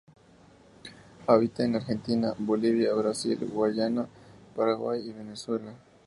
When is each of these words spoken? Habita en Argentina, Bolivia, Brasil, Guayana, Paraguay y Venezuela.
Habita 1.27 1.63
en 1.63 1.75
Argentina, 1.75 2.33
Bolivia, 2.39 2.91
Brasil, 2.95 3.37
Guayana, 3.53 4.07
Paraguay 4.55 5.07
y 5.07 5.13
Venezuela. 5.13 5.75